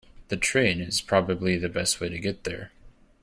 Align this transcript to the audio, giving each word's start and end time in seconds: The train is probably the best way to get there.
The 0.29 0.35
train 0.35 0.81
is 0.81 0.99
probably 0.99 1.59
the 1.59 1.69
best 1.69 1.99
way 2.01 2.09
to 2.09 2.17
get 2.17 2.43
there. 2.43 2.71